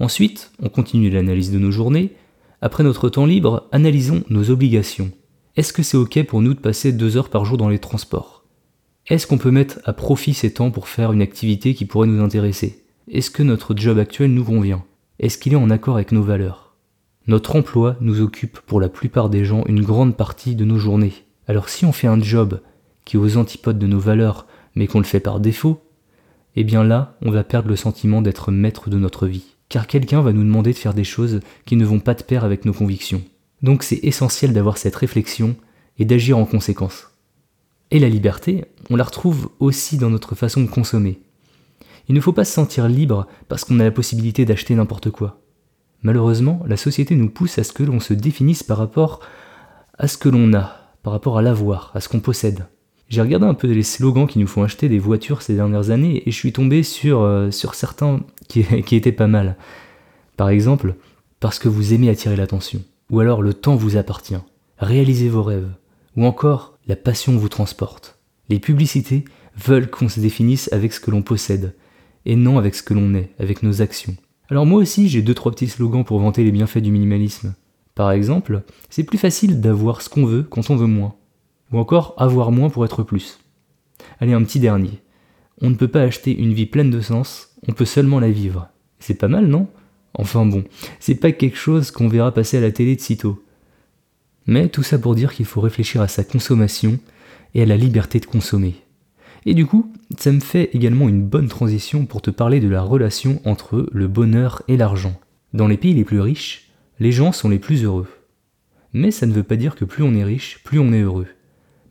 Ensuite, 0.00 0.50
on 0.62 0.70
continue 0.70 1.10
l'analyse 1.10 1.52
de 1.52 1.58
nos 1.58 1.70
journées. 1.70 2.14
Après 2.62 2.82
notre 2.82 3.10
temps 3.10 3.26
libre, 3.26 3.68
analysons 3.70 4.24
nos 4.30 4.50
obligations. 4.50 5.12
Est-ce 5.56 5.74
que 5.74 5.82
c'est 5.82 5.98
ok 5.98 6.24
pour 6.24 6.40
nous 6.40 6.54
de 6.54 6.58
passer 6.58 6.92
deux 6.92 7.18
heures 7.18 7.28
par 7.28 7.44
jour 7.44 7.58
dans 7.58 7.68
les 7.68 7.78
transports? 7.78 8.46
Est-ce 9.08 9.26
qu'on 9.26 9.36
peut 9.36 9.50
mettre 9.50 9.78
à 9.84 9.92
profit 9.92 10.32
ces 10.32 10.54
temps 10.54 10.70
pour 10.70 10.88
faire 10.88 11.12
une 11.12 11.20
activité 11.20 11.74
qui 11.74 11.84
pourrait 11.84 12.06
nous 12.06 12.22
intéresser? 12.22 12.82
Est-ce 13.08 13.30
que 13.30 13.42
notre 13.42 13.76
job 13.76 13.98
actuel 13.98 14.32
nous 14.32 14.44
convient? 14.44 14.84
Est-ce 15.18 15.36
qu'il 15.36 15.52
est 15.52 15.56
en 15.56 15.68
accord 15.68 15.96
avec 15.96 16.12
nos 16.12 16.22
valeurs? 16.22 16.76
Notre 17.26 17.56
emploi 17.56 17.96
nous 18.00 18.22
occupe 18.22 18.58
pour 18.60 18.80
la 18.80 18.88
plupart 18.88 19.28
des 19.28 19.44
gens 19.44 19.64
une 19.66 19.84
grande 19.84 20.16
partie 20.16 20.54
de 20.54 20.64
nos 20.64 20.78
journées. 20.78 21.12
Alors 21.46 21.68
si 21.68 21.84
on 21.84 21.92
fait 21.92 22.06
un 22.06 22.22
job 22.22 22.62
qui 23.04 23.16
est 23.16 23.20
aux 23.20 23.36
antipodes 23.36 23.78
de 23.78 23.86
nos 23.86 24.00
valeurs 24.00 24.46
mais 24.74 24.86
qu'on 24.86 24.98
le 24.98 25.04
fait 25.04 25.20
par 25.20 25.40
défaut, 25.40 25.82
eh 26.56 26.64
bien 26.64 26.84
là, 26.84 27.18
on 27.20 27.30
va 27.30 27.44
perdre 27.44 27.68
le 27.68 27.76
sentiment 27.76 28.22
d'être 28.22 28.50
maître 28.50 28.88
de 28.88 28.96
notre 28.96 29.26
vie 29.26 29.56
car 29.70 29.86
quelqu'un 29.86 30.20
va 30.20 30.34
nous 30.34 30.42
demander 30.42 30.72
de 30.72 30.78
faire 30.78 30.92
des 30.92 31.04
choses 31.04 31.40
qui 31.64 31.76
ne 31.76 31.86
vont 31.86 32.00
pas 32.00 32.14
de 32.14 32.22
pair 32.22 32.44
avec 32.44 32.66
nos 32.66 32.74
convictions. 32.74 33.22
Donc 33.62 33.82
c'est 33.82 34.00
essentiel 34.02 34.52
d'avoir 34.52 34.76
cette 34.76 34.96
réflexion 34.96 35.56
et 35.98 36.04
d'agir 36.04 36.36
en 36.36 36.44
conséquence. 36.44 37.08
Et 37.90 37.98
la 37.98 38.08
liberté, 38.08 38.66
on 38.90 38.96
la 38.96 39.04
retrouve 39.04 39.50
aussi 39.60 39.96
dans 39.96 40.10
notre 40.10 40.34
façon 40.34 40.60
de 40.60 40.68
consommer. 40.68 41.20
Il 42.08 42.14
ne 42.14 42.20
faut 42.20 42.32
pas 42.32 42.44
se 42.44 42.52
sentir 42.52 42.88
libre 42.88 43.26
parce 43.48 43.64
qu'on 43.64 43.80
a 43.80 43.84
la 43.84 43.90
possibilité 43.90 44.44
d'acheter 44.44 44.74
n'importe 44.74 45.10
quoi. 45.10 45.40
Malheureusement, 46.02 46.62
la 46.66 46.76
société 46.76 47.14
nous 47.14 47.30
pousse 47.30 47.58
à 47.58 47.64
ce 47.64 47.72
que 47.72 47.82
l'on 47.82 48.00
se 48.00 48.14
définisse 48.14 48.62
par 48.62 48.78
rapport 48.78 49.20
à 49.98 50.08
ce 50.08 50.18
que 50.18 50.28
l'on 50.28 50.52
a, 50.54 50.94
par 51.02 51.12
rapport 51.12 51.38
à 51.38 51.42
l'avoir, 51.42 51.92
à 51.94 52.00
ce 52.00 52.08
qu'on 52.08 52.20
possède. 52.20 52.66
J'ai 53.10 53.20
regardé 53.20 53.44
un 53.44 53.54
peu 53.54 53.66
les 53.66 53.82
slogans 53.82 54.28
qui 54.28 54.38
nous 54.38 54.46
font 54.46 54.62
acheter 54.62 54.88
des 54.88 55.00
voitures 55.00 55.42
ces 55.42 55.56
dernières 55.56 55.90
années 55.90 56.22
et 56.26 56.30
je 56.30 56.36
suis 56.36 56.52
tombé 56.52 56.84
sur, 56.84 57.22
euh, 57.22 57.50
certains 57.50 58.20
qui, 58.48 58.64
qui 58.86 58.94
étaient 58.94 59.10
pas 59.10 59.26
mal. 59.26 59.56
Par 60.36 60.48
exemple, 60.48 60.94
parce 61.40 61.58
que 61.58 61.68
vous 61.68 61.92
aimez 61.92 62.08
attirer 62.08 62.36
l'attention. 62.36 62.80
Ou 63.10 63.18
alors 63.18 63.42
le 63.42 63.52
temps 63.52 63.74
vous 63.74 63.96
appartient. 63.96 64.38
Réalisez 64.78 65.28
vos 65.28 65.42
rêves. 65.42 65.68
Ou 66.16 66.24
encore, 66.24 66.78
la 66.86 66.94
passion 66.94 67.36
vous 67.36 67.48
transporte. 67.48 68.18
Les 68.48 68.60
publicités 68.60 69.24
veulent 69.56 69.90
qu'on 69.90 70.08
se 70.08 70.20
définisse 70.20 70.72
avec 70.72 70.92
ce 70.92 71.00
que 71.00 71.10
l'on 71.10 71.22
possède, 71.22 71.74
et 72.26 72.36
non 72.36 72.58
avec 72.58 72.76
ce 72.76 72.82
que 72.84 72.94
l'on 72.94 73.14
est, 73.14 73.30
avec 73.40 73.64
nos 73.64 73.82
actions. 73.82 74.16
Alors 74.48 74.66
moi 74.66 74.80
aussi 74.80 75.08
j'ai 75.08 75.22
deux 75.22 75.34
trois 75.34 75.52
petits 75.52 75.68
slogans 75.68 76.04
pour 76.04 76.20
vanter 76.20 76.44
les 76.44 76.52
bienfaits 76.52 76.78
du 76.78 76.92
minimalisme. 76.92 77.54
Par 77.96 78.12
exemple, 78.12 78.62
c'est 78.88 79.04
plus 79.04 79.18
facile 79.18 79.60
d'avoir 79.60 80.00
ce 80.00 80.08
qu'on 80.08 80.26
veut 80.26 80.44
quand 80.44 80.70
on 80.70 80.76
veut 80.76 80.86
moins. 80.86 81.14
Ou 81.72 81.78
encore 81.78 82.14
avoir 82.18 82.50
moins 82.50 82.70
pour 82.70 82.84
être 82.84 83.02
plus. 83.02 83.38
Allez, 84.18 84.32
un 84.32 84.42
petit 84.42 84.60
dernier. 84.60 85.00
On 85.60 85.70
ne 85.70 85.74
peut 85.74 85.88
pas 85.88 86.02
acheter 86.02 86.36
une 86.36 86.54
vie 86.54 86.66
pleine 86.66 86.90
de 86.90 87.00
sens, 87.00 87.54
on 87.68 87.72
peut 87.72 87.84
seulement 87.84 88.20
la 88.20 88.30
vivre. 88.30 88.68
C'est 88.98 89.14
pas 89.14 89.28
mal, 89.28 89.46
non? 89.46 89.68
Enfin 90.14 90.44
bon, 90.44 90.64
c'est 90.98 91.14
pas 91.14 91.32
quelque 91.32 91.56
chose 91.56 91.90
qu'on 91.90 92.08
verra 92.08 92.32
passer 92.32 92.56
à 92.56 92.60
la 92.60 92.72
télé 92.72 92.96
de 92.96 93.00
sitôt. 93.00 93.44
Mais 94.46 94.68
tout 94.68 94.82
ça 94.82 94.98
pour 94.98 95.14
dire 95.14 95.32
qu'il 95.32 95.46
faut 95.46 95.60
réfléchir 95.60 96.00
à 96.00 96.08
sa 96.08 96.24
consommation 96.24 96.98
et 97.54 97.62
à 97.62 97.66
la 97.66 97.76
liberté 97.76 98.18
de 98.18 98.26
consommer. 98.26 98.74
Et 99.46 99.54
du 99.54 99.66
coup, 99.66 99.92
ça 100.18 100.32
me 100.32 100.40
fait 100.40 100.70
également 100.74 101.08
une 101.08 101.22
bonne 101.22 101.48
transition 101.48 102.06
pour 102.06 102.22
te 102.22 102.30
parler 102.30 102.60
de 102.60 102.68
la 102.68 102.82
relation 102.82 103.40
entre 103.44 103.88
le 103.92 104.08
bonheur 104.08 104.62
et 104.66 104.76
l'argent. 104.76 105.18
Dans 105.52 105.68
les 105.68 105.76
pays 105.76 105.94
les 105.94 106.04
plus 106.04 106.20
riches, 106.20 106.70
les 106.98 107.12
gens 107.12 107.32
sont 107.32 107.48
les 107.48 107.58
plus 107.58 107.84
heureux. 107.84 108.08
Mais 108.92 109.10
ça 109.10 109.26
ne 109.26 109.32
veut 109.32 109.44
pas 109.44 109.56
dire 109.56 109.76
que 109.76 109.84
plus 109.84 110.02
on 110.02 110.14
est 110.14 110.24
riche, 110.24 110.62
plus 110.64 110.78
on 110.78 110.92
est 110.92 111.00
heureux 111.00 111.28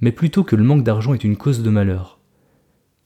mais 0.01 0.11
plutôt 0.11 0.43
que 0.43 0.55
le 0.55 0.63
manque 0.63 0.83
d'argent 0.83 1.13
est 1.13 1.23
une 1.23 1.37
cause 1.37 1.61
de 1.61 1.69
malheur. 1.69 2.19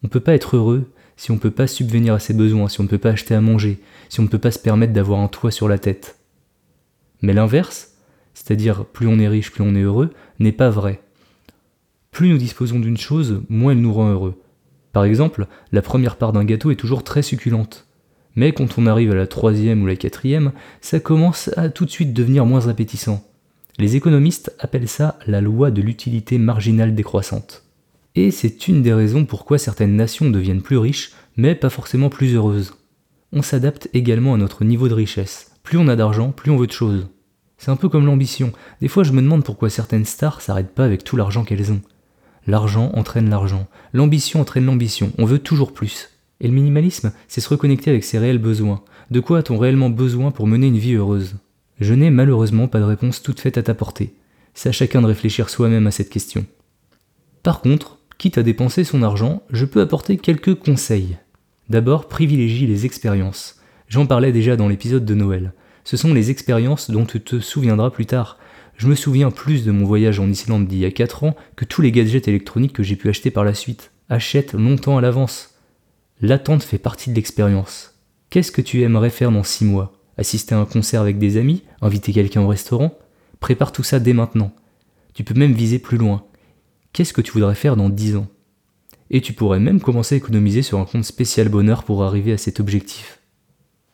On 0.03 0.07
ne 0.07 0.09
peut 0.09 0.19
pas 0.19 0.33
être 0.33 0.55
heureux 0.55 0.91
si 1.15 1.31
on 1.31 1.35
ne 1.35 1.39
peut 1.39 1.51
pas 1.51 1.67
subvenir 1.67 2.13
à 2.13 2.19
ses 2.19 2.33
besoins, 2.33 2.69
si 2.69 2.79
on 2.79 2.83
ne 2.83 2.89
peut 2.89 2.97
pas 2.97 3.11
acheter 3.11 3.35
à 3.35 3.41
manger, 3.41 3.79
si 4.09 4.19
on 4.19 4.23
ne 4.23 4.27
peut 4.27 4.39
pas 4.39 4.51
se 4.51 4.59
permettre 4.59 4.93
d'avoir 4.93 5.19
un 5.19 5.27
toit 5.27 5.51
sur 5.51 5.67
la 5.67 5.77
tête. 5.77 6.19
Mais 7.21 7.33
l'inverse, 7.33 7.93
c'est-à-dire 8.33 8.85
plus 8.85 9.07
on 9.07 9.19
est 9.19 9.27
riche, 9.27 9.51
plus 9.51 9.63
on 9.63 9.75
est 9.75 9.81
heureux, 9.81 10.11
n'est 10.39 10.51
pas 10.51 10.69
vrai. 10.69 11.01
Plus 12.11 12.29
nous 12.29 12.37
disposons 12.37 12.79
d'une 12.79 12.97
chose, 12.97 13.41
moins 13.49 13.71
elle 13.71 13.81
nous 13.81 13.93
rend 13.93 14.09
heureux. 14.09 14.41
Par 14.91 15.05
exemple, 15.05 15.47
la 15.71 15.81
première 15.81 16.17
part 16.17 16.33
d'un 16.33 16.45
gâteau 16.45 16.69
est 16.69 16.75
toujours 16.75 17.03
très 17.03 17.21
succulente. 17.21 17.87
Mais 18.35 18.51
quand 18.51 18.77
on 18.77 18.87
arrive 18.87 19.11
à 19.11 19.15
la 19.15 19.27
troisième 19.27 19.81
ou 19.81 19.87
la 19.87 19.95
quatrième, 19.95 20.51
ça 20.81 20.99
commence 20.99 21.49
à 21.57 21.69
tout 21.69 21.85
de 21.85 21.89
suite 21.89 22.13
devenir 22.13 22.45
moins 22.45 22.67
appétissant. 22.67 23.23
Les 23.79 23.95
économistes 23.95 24.55
appellent 24.59 24.87
ça 24.87 25.17
la 25.25 25.41
loi 25.41 25.71
de 25.71 25.81
l'utilité 25.81 26.37
marginale 26.37 26.93
décroissante. 26.93 27.63
Et 28.15 28.29
c'est 28.29 28.67
une 28.67 28.83
des 28.83 28.93
raisons 28.93 29.25
pourquoi 29.25 29.57
certaines 29.57 29.95
nations 29.95 30.29
deviennent 30.29 30.61
plus 30.61 30.77
riches, 30.77 31.11
mais 31.37 31.55
pas 31.55 31.71
forcément 31.71 32.09
plus 32.09 32.35
heureuses. 32.35 32.75
On 33.31 33.41
s'adapte 33.41 33.89
également 33.95 34.35
à 34.35 34.37
notre 34.37 34.63
niveau 34.63 34.87
de 34.87 34.93
richesse. 34.93 35.51
Plus 35.63 35.79
on 35.79 35.87
a 35.87 35.95
d'argent, 35.95 36.31
plus 36.31 36.51
on 36.51 36.57
veut 36.57 36.67
de 36.67 36.71
choses. 36.71 37.07
C'est 37.57 37.71
un 37.71 37.75
peu 37.75 37.89
comme 37.89 38.05
l'ambition. 38.05 38.51
Des 38.79 38.87
fois, 38.87 39.03
je 39.03 39.11
me 39.11 39.21
demande 39.21 39.43
pourquoi 39.43 39.71
certaines 39.71 40.05
stars 40.05 40.41
s'arrêtent 40.41 40.75
pas 40.75 40.85
avec 40.85 41.03
tout 41.03 41.15
l'argent 41.15 41.43
qu'elles 41.43 41.71
ont. 41.71 41.81
L'argent 42.45 42.91
entraîne 42.93 43.29
l'argent. 43.29 43.67
L'ambition 43.93 44.41
entraîne 44.41 44.65
l'ambition. 44.65 45.11
On 45.17 45.25
veut 45.25 45.39
toujours 45.39 45.73
plus. 45.73 46.09
Et 46.41 46.47
le 46.47 46.53
minimalisme, 46.53 47.11
c'est 47.27 47.41
se 47.41 47.49
reconnecter 47.49 47.89
avec 47.89 48.03
ses 48.03 48.19
réels 48.19 48.37
besoins. 48.37 48.83
De 49.09 49.19
quoi 49.19 49.39
a-t-on 49.39 49.57
réellement 49.57 49.89
besoin 49.89 50.29
pour 50.29 50.45
mener 50.45 50.67
une 50.67 50.77
vie 50.77 50.93
heureuse? 50.93 51.35
Je 51.79 51.93
n'ai 51.93 52.09
malheureusement 52.09 52.67
pas 52.67 52.79
de 52.79 52.85
réponse 52.85 53.21
toute 53.21 53.39
faite 53.39 53.57
à 53.57 53.63
t'apporter. 53.63 54.13
C'est 54.53 54.69
à 54.69 54.73
chacun 54.73 55.01
de 55.01 55.07
réfléchir 55.07 55.49
soi-même 55.49 55.87
à 55.87 55.91
cette 55.91 56.09
question. 56.09 56.45
Par 57.41 57.61
contre, 57.61 57.99
quitte 58.17 58.37
à 58.37 58.43
dépenser 58.43 58.83
son 58.83 59.03
argent, 59.03 59.43
je 59.49 59.65
peux 59.65 59.81
apporter 59.81 60.17
quelques 60.17 60.55
conseils. 60.55 61.17
D'abord, 61.69 62.07
privilégie 62.07 62.67
les 62.67 62.85
expériences. 62.85 63.59
J'en 63.87 64.05
parlais 64.05 64.31
déjà 64.31 64.55
dans 64.55 64.67
l'épisode 64.67 65.05
de 65.05 65.13
Noël. 65.13 65.53
Ce 65.83 65.97
sont 65.97 66.13
les 66.13 66.31
expériences 66.31 66.89
dont 66.89 67.05
tu 67.05 67.21
te 67.21 67.39
souviendras 67.39 67.89
plus 67.89 68.05
tard. 68.05 68.37
Je 68.77 68.87
me 68.87 68.95
souviens 68.95 69.31
plus 69.31 69.65
de 69.65 69.71
mon 69.71 69.85
voyage 69.85 70.19
en 70.19 70.29
Islande 70.29 70.67
d'il 70.67 70.79
y 70.79 70.85
a 70.85 70.91
4 70.91 71.23
ans 71.23 71.35
que 71.55 71.65
tous 71.65 71.81
les 71.81 71.91
gadgets 71.91 72.27
électroniques 72.27 72.73
que 72.73 72.83
j'ai 72.83 72.95
pu 72.95 73.09
acheter 73.09 73.31
par 73.31 73.43
la 73.43 73.53
suite. 73.53 73.91
Achète 74.09 74.53
longtemps 74.53 74.97
à 74.97 75.01
l'avance. 75.01 75.55
L'attente 76.21 76.63
fait 76.63 76.77
partie 76.77 77.09
de 77.09 77.15
l'expérience. 77.15 77.99
Qu'est-ce 78.29 78.51
que 78.51 78.61
tu 78.61 78.81
aimerais 78.81 79.09
faire 79.09 79.31
dans 79.31 79.43
6 79.43 79.65
mois? 79.65 79.93
Assister 80.17 80.55
à 80.55 80.59
un 80.59 80.65
concert 80.65 81.01
avec 81.01 81.17
des 81.17 81.37
amis, 81.37 81.63
inviter 81.81 82.13
quelqu'un 82.13 82.41
au 82.41 82.47
restaurant, 82.47 82.97
prépare 83.39 83.71
tout 83.71 83.83
ça 83.83 83.99
dès 83.99 84.13
maintenant. 84.13 84.51
Tu 85.13 85.23
peux 85.23 85.33
même 85.33 85.53
viser 85.53 85.79
plus 85.79 85.97
loin. 85.97 86.23
Qu'est-ce 86.91 87.13
que 87.13 87.21
tu 87.21 87.31
voudrais 87.31 87.55
faire 87.55 87.75
dans 87.75 87.89
10 87.89 88.17
ans? 88.17 88.27
Et 89.09 89.21
tu 89.21 89.33
pourrais 89.33 89.59
même 89.59 89.81
commencer 89.81 90.15
à 90.15 90.17
économiser 90.17 90.61
sur 90.61 90.79
un 90.79 90.85
compte 90.85 91.03
spécial 91.03 91.49
bonheur 91.49 91.83
pour 91.83 92.03
arriver 92.03 92.33
à 92.33 92.37
cet 92.37 92.59
objectif. 92.59 93.19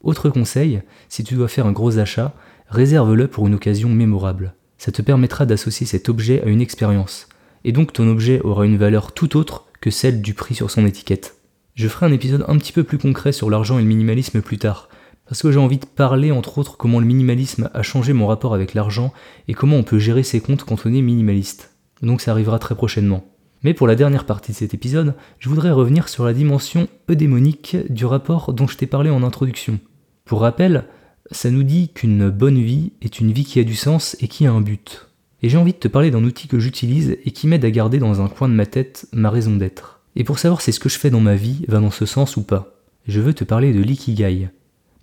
Autre 0.02 0.30
conseil, 0.30 0.82
si 1.10 1.24
tu 1.24 1.36
dois 1.36 1.50
faire 1.50 1.66
un 1.66 1.74
gros 1.74 1.98
achat, 1.98 2.34
réserve-le 2.70 3.28
pour 3.28 3.48
une 3.48 3.56
occasion 3.56 3.90
mémorable. 3.90 4.54
Ça 4.78 4.94
te 4.94 5.02
permettra 5.02 5.46
d'associer 5.46 5.86
cet 5.86 6.08
objet 6.08 6.42
à 6.42 6.46
une 6.46 6.62
expérience, 6.62 7.28
et 7.66 7.74
donc 7.74 7.92
ton 7.92 8.08
objet 8.08 8.40
aura 8.42 8.66
une 8.66 8.78
valeur 8.78 9.12
tout 9.12 9.36
autre 9.36 9.66
que 9.82 9.92
celle 9.92 10.22
du 10.22 10.34
prix 10.34 10.56
sur 10.56 10.72
son 10.72 10.86
étiquette. 10.86 11.36
Je 11.76 11.88
ferai 11.90 12.06
un 12.06 12.14
épisode 12.14 12.46
un 12.48 12.58
petit 12.58 12.72
peu 12.72 12.84
plus 12.84 12.98
concret 12.98 13.34
sur 13.34 13.50
l'argent 13.50 13.78
et 13.78 13.82
le 13.82 13.88
minimalisme 13.88 14.42
plus 14.42 14.58
tard, 14.58 14.88
parce 15.30 15.44
que 15.44 15.52
j'ai 15.52 15.60
envie 15.60 15.78
de 15.78 15.86
parler 15.86 16.32
entre 16.32 16.58
autres 16.58 16.76
comment 16.76 17.00
le 17.00 17.06
minimalisme 17.06 17.70
a 17.76 17.84
changé 17.84 18.14
mon 18.14 18.26
rapport 18.26 18.56
avec 18.56 18.74
l'argent 18.74 19.14
et 19.48 19.54
comment 19.54 19.76
on 19.76 19.84
peut 19.84 20.00
gérer 20.00 20.24
ses 20.24 20.42
comptes 20.42 20.64
quand 20.64 20.88
on 20.88 20.94
est 20.94 21.04
minimaliste. 21.04 21.76
Donc 22.02 22.20
ça 22.20 22.32
arrivera 22.32 22.58
très 22.58 22.74
prochainement. 22.74 23.24
Mais 23.62 23.76
pour 23.76 23.86
la 23.86 23.94
dernière 23.94 24.26
partie 24.26 24.54
de 24.54 24.58
cet 24.58 24.74
épisode, 24.74 25.14
je 25.38 25.48
voudrais 25.48 25.70
revenir 25.70 26.10
sur 26.10 26.26
la 26.26 26.34
dimension 26.34 26.88
eudémonique 27.12 27.78
du 27.92 28.06
rapport 28.06 28.54
dont 28.54 28.66
je 28.66 28.76
t'ai 28.76 28.88
parlé 28.88 29.12
en 29.12 29.22
introduction. 29.22 29.80
Pour 30.26 30.42
rappel, 30.42 30.86
ça 31.30 31.52
nous 31.52 31.64
dit 31.64 31.90
qu'une 31.90 32.32
bonne 32.32 32.60
vie 32.60 32.94
est 33.04 33.20
une 33.20 33.32
vie 33.32 33.46
qui 33.46 33.60
a 33.60 33.64
du 33.64 33.76
sens 33.76 34.18
et 34.22 34.28
qui 34.28 34.48
a 34.48 34.52
un 34.52 34.62
but. 34.62 35.10
Et 35.44 35.50
j'ai 35.50 35.58
envie 35.58 35.74
de 35.74 35.78
te 35.78 35.88
parler 35.88 36.10
d'un 36.10 36.24
outil 36.24 36.48
que 36.48 36.58
j'utilise 36.58 37.18
et 37.24 37.32
qui 37.32 37.46
m'aide 37.46 37.66
à 37.66 37.70
garder 37.70 38.00
dans 38.00 38.20
un 38.20 38.30
coin 38.30 38.50
de 38.50 38.56
ma 38.56 38.66
tête 38.66 39.08
ma 39.14 39.30
raison 39.30 39.56
d'être. 39.56 40.02
Et 40.16 40.24
pour 40.24 40.40
savoir 40.40 40.62
si 40.62 40.74
ce 40.74 40.80
que 40.80 40.90
je 40.90 40.98
fais 40.98 41.12
dans 41.12 41.22
ma 41.22 41.36
vie 41.36 41.66
va 41.68 41.80
dans 41.80 41.92
ce 41.92 42.08
sens 42.08 42.36
ou 42.36 42.42
pas, 42.42 42.82
je 43.08 43.22
veux 43.22 43.36
te 43.36 43.44
parler 43.44 43.74
de 43.74 43.82
l'ikigai. 43.84 44.50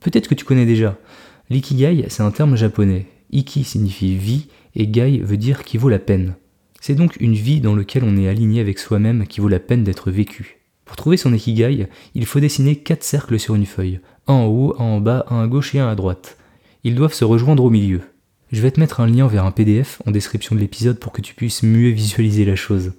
Peut-être 0.06 0.28
que 0.28 0.36
tu 0.36 0.44
connais 0.44 0.66
déjà. 0.66 0.96
L'ikigai, 1.50 2.04
c'est 2.10 2.22
un 2.22 2.30
terme 2.30 2.56
japonais. 2.56 3.06
Iki 3.32 3.64
signifie 3.64 4.14
vie 4.14 4.46
et 4.76 4.86
gai 4.86 5.18
veut 5.18 5.36
dire 5.36 5.64
qui 5.64 5.78
vaut 5.78 5.88
la 5.88 5.98
peine. 5.98 6.36
C'est 6.80 6.94
donc 6.94 7.16
une 7.18 7.34
vie 7.34 7.60
dans 7.60 7.74
laquelle 7.74 8.04
on 8.04 8.16
est 8.16 8.28
aligné 8.28 8.60
avec 8.60 8.78
soi-même 8.78 9.26
qui 9.26 9.40
vaut 9.40 9.48
la 9.48 9.58
peine 9.58 9.82
d'être 9.82 10.12
vécue. 10.12 10.60
Pour 10.84 10.94
trouver 10.94 11.16
son 11.16 11.34
ikigai, 11.34 11.88
il 12.14 12.24
faut 12.24 12.38
dessiner 12.38 12.76
quatre 12.76 13.02
cercles 13.02 13.40
sur 13.40 13.56
une 13.56 13.66
feuille, 13.66 13.98
un 14.28 14.34
en 14.34 14.46
haut, 14.46 14.76
un 14.78 14.84
en 14.84 15.00
bas, 15.00 15.26
un 15.28 15.42
à 15.42 15.48
gauche 15.48 15.74
et 15.74 15.80
un 15.80 15.88
à 15.88 15.96
droite. 15.96 16.36
Ils 16.84 16.94
doivent 16.94 17.12
se 17.12 17.24
rejoindre 17.24 17.64
au 17.64 17.70
milieu. 17.70 18.02
Je 18.52 18.62
vais 18.62 18.70
te 18.70 18.78
mettre 18.78 19.00
un 19.00 19.08
lien 19.08 19.26
vers 19.26 19.44
un 19.44 19.50
PDF 19.50 20.00
en 20.06 20.12
description 20.12 20.54
de 20.54 20.60
l'épisode 20.60 21.00
pour 21.00 21.10
que 21.10 21.20
tu 21.20 21.34
puisses 21.34 21.64
mieux 21.64 21.90
visualiser 21.90 22.44
la 22.44 22.54
chose. 22.54 22.92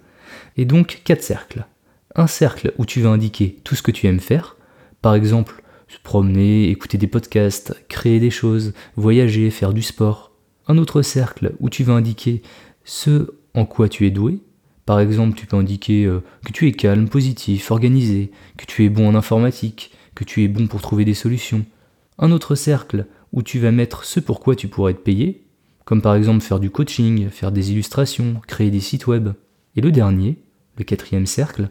Et 0.57 0.65
donc, 0.65 1.03
quatre 1.05 1.23
cercles. 1.23 1.67
Un 2.15 2.27
cercle 2.27 2.73
où 2.77 2.85
tu 2.85 2.99
vas 2.99 3.11
indiquer 3.11 3.59
tout 3.63 3.75
ce 3.75 3.81
que 3.81 3.91
tu 3.91 4.07
aimes 4.07 4.19
faire, 4.19 4.57
par 5.01 5.15
exemple 5.15 5.63
se 5.87 5.97
promener, 6.03 6.69
écouter 6.69 6.97
des 6.97 7.07
podcasts, 7.07 7.75
créer 7.87 8.19
des 8.19 8.29
choses, 8.29 8.73
voyager, 8.95 9.49
faire 9.49 9.73
du 9.73 9.81
sport. 9.81 10.31
Un 10.67 10.77
autre 10.77 11.01
cercle 11.01 11.53
où 11.59 11.69
tu 11.69 11.83
vas 11.83 11.93
indiquer 11.93 12.41
ce 12.83 13.31
en 13.53 13.65
quoi 13.65 13.89
tu 13.89 14.05
es 14.05 14.11
doué. 14.11 14.39
Par 14.85 14.99
exemple, 14.99 15.37
tu 15.37 15.45
peux 15.45 15.57
indiquer 15.57 16.05
euh, 16.05 16.21
que 16.45 16.51
tu 16.51 16.67
es 16.67 16.71
calme, 16.71 17.09
positif, 17.09 17.71
organisé, 17.71 18.31
que 18.57 18.65
tu 18.65 18.85
es 18.85 18.89
bon 18.89 19.07
en 19.07 19.15
informatique, 19.15 19.91
que 20.15 20.23
tu 20.23 20.43
es 20.43 20.47
bon 20.47 20.67
pour 20.67 20.81
trouver 20.81 21.05
des 21.05 21.13
solutions. 21.13 21.65
Un 22.17 22.31
autre 22.31 22.55
cercle 22.55 23.05
où 23.33 23.43
tu 23.43 23.59
vas 23.59 23.71
mettre 23.71 24.05
ce 24.05 24.19
pour 24.19 24.39
quoi 24.39 24.55
tu 24.55 24.67
pourrais 24.67 24.93
être 24.93 25.03
payé, 25.03 25.43
comme 25.85 26.01
par 26.01 26.15
exemple 26.15 26.41
faire 26.41 26.59
du 26.59 26.69
coaching, 26.69 27.29
faire 27.29 27.51
des 27.51 27.71
illustrations, 27.71 28.41
créer 28.47 28.71
des 28.71 28.79
sites 28.79 29.07
web. 29.07 29.29
Et 29.75 29.81
le 29.81 29.91
dernier, 29.91 30.37
le 30.77 30.83
quatrième 30.83 31.25
cercle, 31.25 31.69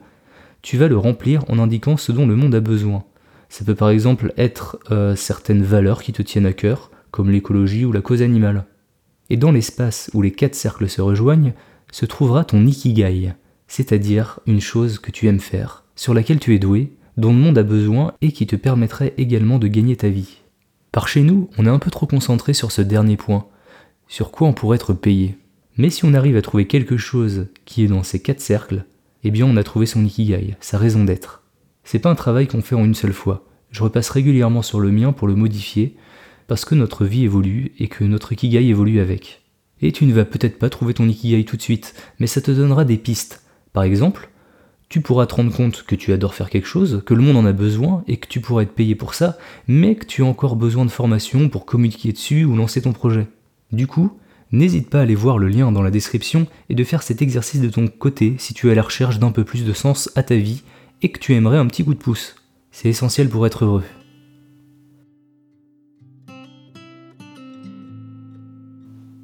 tu 0.63 0.77
vas 0.77 0.89
le 0.89 0.99
remplir 0.99 1.45
en 1.49 1.59
indiquant 1.59 1.97
ce 1.97 2.13
dont 2.13 2.27
le 2.27 2.37
monde 2.37 2.55
a 2.55 2.61
besoin. 2.61 3.05
Ça 3.49 3.65
peut 3.65 3.75
par 3.75 3.91
exemple 3.91 4.33
être 4.37 4.79
euh, 4.91 5.17
certaines 5.17 5.63
valeurs 5.63 6.03
qui 6.03 6.13
te 6.13 6.23
tiennent 6.23 6.47
à 6.47 6.53
cœur, 6.53 6.91
comme 7.11 7.31
l'écologie 7.31 7.85
ou 7.85 7.93
la 7.93 8.01
cause 8.01 8.23
animale. 8.23 8.67
Et 9.31 9.37
dans 9.37 9.53
l'espace 9.53 10.11
où 10.15 10.23
les 10.23 10.33
quatre 10.33 10.55
cercles 10.55 10.89
se 10.89 11.01
rejoignent, 11.01 11.55
se 11.91 12.07
trouvera 12.07 12.45
ton 12.45 12.67
ikigai, 12.67 13.33
c'est-à-dire 13.69 14.41
une 14.47 14.61
chose 14.61 14.99
que 14.99 15.11
tu 15.11 15.27
aimes 15.29 15.41
faire, 15.41 15.85
sur 15.95 16.15
laquelle 16.15 16.41
tu 16.41 16.55
es 16.55 16.59
doué, 16.59 16.93
dont 17.17 17.33
le 17.33 17.39
monde 17.39 17.59
a 17.59 17.63
besoin 17.63 18.13
et 18.21 18.33
qui 18.33 18.47
te 18.47 18.57
permettrait 18.57 19.15
également 19.17 19.59
de 19.59 19.69
gagner 19.69 19.97
ta 19.97 20.09
vie. 20.09 20.43
Par 20.93 21.09
chez 21.09 21.23
nous, 21.23 21.51
on 21.59 21.67
est 21.67 21.71
un 21.71 21.79
peu 21.79 21.91
trop 21.91 22.07
concentré 22.07 22.53
sur 22.53 22.73
ce 22.73 22.83
dernier 22.83 23.17
point, 23.17 23.47
sur 24.09 24.31
quoi 24.31 24.49
on 24.49 24.53
pourrait 24.53 24.77
être 24.77 24.93
payé. 24.93 25.37
Mais 25.77 25.91
si 25.91 26.05
on 26.05 26.15
arrive 26.15 26.37
à 26.37 26.43
trouver 26.43 26.67
quelque 26.67 26.97
chose 26.97 27.49
qui 27.65 27.85
est 27.85 27.89
dans 27.89 28.03
ces 28.03 28.21
quatre 28.21 28.41
cercles, 28.41 28.85
eh 29.25 29.31
bien 29.31 29.47
on 29.47 29.57
a 29.57 29.65
trouvé 29.65 29.87
son 29.87 30.05
ikigai, 30.05 30.57
sa 30.61 30.79
raison 30.79 31.05
d'être. 31.05 31.43
C'est 31.87 32.01
pas 32.01 32.11
un 32.11 32.17
travail 32.17 32.49
qu'on 32.49 32.63
fait 32.63 32.75
en 32.75 32.85
une 32.85 32.97
seule 32.97 33.13
fois. 33.13 33.45
Je 33.71 33.85
repasse 33.85 34.11
régulièrement 34.11 34.63
sur 34.63 34.81
le 34.81 34.91
mien 34.91 35.13
pour 35.13 35.29
le 35.29 35.37
modifier, 35.37 35.95
parce 36.49 36.65
que 36.65 36.75
notre 36.75 37.05
vie 37.05 37.23
évolue 37.23 37.73
et 37.79 37.87
que 37.87 38.03
notre 38.03 38.33
ikigai 38.33 38.67
évolue 38.67 38.99
avec. 38.99 39.43
Et 39.81 39.93
tu 39.93 40.05
ne 40.05 40.13
vas 40.13 40.25
peut-être 40.25 40.59
pas 40.59 40.69
trouver 40.69 40.95
ton 40.95 41.09
ikigai 41.09 41.45
tout 41.45 41.57
de 41.57 41.63
suite, 41.63 41.95
mais 42.19 42.27
ça 42.27 42.41
te 42.41 42.51
donnera 42.51 42.85
des 42.85 42.97
pistes. 42.97 43.45
Par 43.73 43.85
exemple, 43.85 44.31
tu 44.89 45.01
pourras 45.01 45.27
te 45.27 45.37
rendre 45.37 45.55
compte 45.55 45.85
que 45.85 45.95
tu 45.95 46.13
adores 46.13 46.35
faire 46.35 46.51
quelque 46.51 46.67
chose, 46.67 47.05
que 47.07 47.15
le 47.15 47.23
monde 47.23 47.37
en 47.37 47.47
a 47.47 47.53
besoin 47.53 48.03
et 48.09 48.17
que 48.17 48.27
tu 48.27 48.41
pourras 48.41 48.63
être 48.63 48.75
payé 48.75 48.97
pour 48.97 49.15
ça, 49.15 49.39
mais 49.69 49.95
que 49.95 50.07
tu 50.07 50.25
as 50.25 50.27
encore 50.27 50.57
besoin 50.57 50.87
de 50.87 50.91
formation 50.91 51.49
pour 51.49 51.67
communiquer 51.67 52.13
dessus 52.13 52.45
ou 52.45 52.57
lancer 52.57 52.83
ton 52.83 52.93
projet. 52.93 53.29
Du 53.71 53.87
coup, 53.87 54.11
n'hésite 54.51 54.91
pas 54.91 54.99
à 54.99 55.03
aller 55.03 55.15
voir 55.15 55.39
le 55.39 55.47
lien 55.47 55.71
dans 55.71 55.83
la 55.83 55.93
description 55.93 56.49
et 56.69 56.75
de 56.75 56.83
faire 56.83 57.05
cet 57.05 57.23
exercice 57.23 57.61
de 57.61 57.69
ton 57.69 57.87
côté 57.87 58.35
si 58.39 58.55
tu 58.55 58.67
es 58.67 58.73
à 58.73 58.75
la 58.75 58.83
recherche 58.83 59.21
d'un 59.21 59.31
peu 59.31 59.45
plus 59.45 59.65
de 59.65 59.73
sens 59.73 60.11
à 60.17 60.25
ta 60.25 60.35
vie 60.35 60.65
et 61.03 61.11
que 61.11 61.19
tu 61.19 61.35
aimerais 61.35 61.59
un 61.59 61.67
petit 61.67 61.85
coup 61.85 61.95
de 61.95 61.99
pouce. 61.99 62.37
C'est 62.71 62.89
essentiel 62.89 63.29
pour 63.29 63.47
être 63.47 63.65
heureux. 63.65 63.85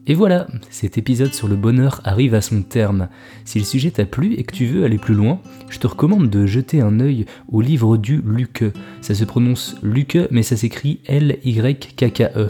Et 0.08 0.14
voilà, 0.14 0.48
cet 0.68 0.98
épisode 0.98 1.32
sur 1.32 1.46
le 1.46 1.54
bonheur 1.54 2.00
arrive 2.02 2.34
à 2.34 2.40
son 2.40 2.62
terme. 2.62 3.08
Si 3.44 3.60
le 3.60 3.64
sujet 3.64 3.92
t'a 3.92 4.04
plu 4.04 4.34
et 4.34 4.42
que 4.42 4.54
tu 4.54 4.66
veux 4.66 4.84
aller 4.84 4.98
plus 4.98 5.14
loin, 5.14 5.40
je 5.68 5.78
te 5.78 5.86
recommande 5.86 6.28
de 6.28 6.44
jeter 6.44 6.80
un 6.80 6.98
œil 6.98 7.24
au 7.48 7.60
livre 7.60 7.96
du 7.96 8.20
Luke. 8.26 8.64
Ça 9.00 9.14
se 9.14 9.24
prononce 9.24 9.76
Luke, 9.82 10.18
mais 10.32 10.42
ça 10.42 10.56
s'écrit 10.56 11.00
L-Y-K-K-E. 11.06 12.48